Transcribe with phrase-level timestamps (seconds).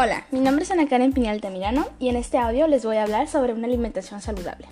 [0.00, 3.02] Hola, mi nombre es Ana Karen Piñal Tamirano y en este audio les voy a
[3.02, 4.68] hablar sobre una alimentación saludable.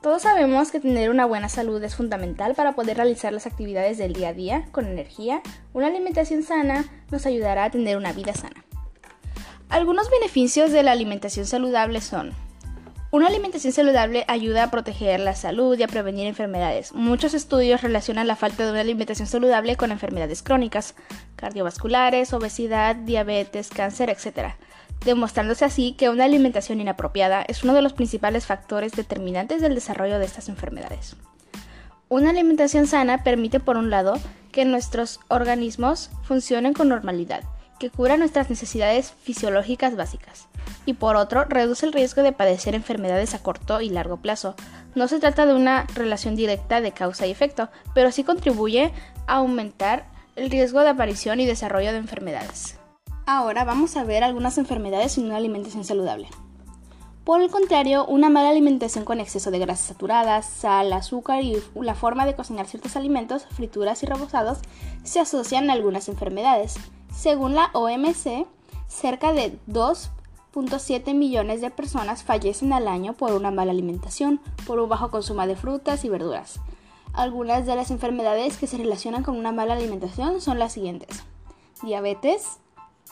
[0.00, 4.12] Todos sabemos que tener una buena salud es fundamental para poder realizar las actividades del
[4.12, 5.42] día a día con energía.
[5.72, 8.64] Una alimentación sana nos ayudará a tener una vida sana.
[9.70, 12.30] Algunos beneficios de la alimentación saludable son
[13.14, 16.92] una alimentación saludable ayuda a proteger la salud y a prevenir enfermedades.
[16.92, 20.96] Muchos estudios relacionan la falta de una alimentación saludable con enfermedades crónicas,
[21.36, 24.54] cardiovasculares, obesidad, diabetes, cáncer, etc.,
[25.04, 30.18] demostrándose así que una alimentación inapropiada es uno de los principales factores determinantes del desarrollo
[30.18, 31.14] de estas enfermedades.
[32.08, 34.14] Una alimentación sana permite, por un lado,
[34.50, 37.44] que nuestros organismos funcionen con normalidad,
[37.84, 40.48] que cura nuestras necesidades fisiológicas básicas
[40.86, 44.54] y por otro reduce el riesgo de padecer enfermedades a corto y largo plazo.
[44.94, 48.90] No se trata de una relación directa de causa y efecto, pero sí contribuye
[49.26, 52.78] a aumentar el riesgo de aparición y desarrollo de enfermedades.
[53.26, 56.28] Ahora vamos a ver algunas enfermedades sin una alimentación saludable.
[57.24, 61.94] Por el contrario, una mala alimentación con exceso de grasas saturadas, sal, azúcar y la
[61.94, 64.60] forma de cocinar ciertos alimentos, frituras y rebozados,
[65.02, 66.76] se asocian a algunas enfermedades.
[67.14, 68.46] Según la OMC,
[68.88, 70.10] cerca de 2
[70.78, 75.46] 7 millones de personas fallecen al año por una mala alimentación, por un bajo consumo
[75.46, 76.60] de frutas y verduras.
[77.12, 81.24] Algunas de las enfermedades que se relacionan con una mala alimentación son las siguientes.
[81.82, 82.58] Diabetes,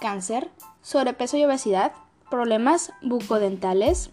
[0.01, 0.51] cáncer,
[0.83, 1.93] sobrepeso y obesidad,
[2.31, 4.11] problemas bucodentales.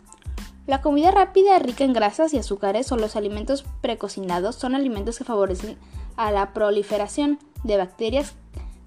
[0.65, 5.23] La comida rápida rica en grasas y azúcares o los alimentos precocinados son alimentos que
[5.23, 5.77] favorecen
[6.15, 8.33] a la proliferación de bacterias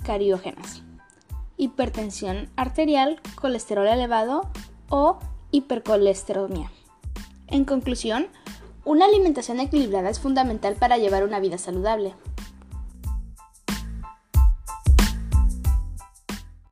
[0.04, 0.82] cariógenas
[1.62, 4.48] hipertensión arterial, colesterol elevado
[4.88, 5.18] o
[5.52, 6.70] hipercolesterolemia.
[7.46, 8.26] En conclusión,
[8.84, 12.14] una alimentación equilibrada es fundamental para llevar una vida saludable.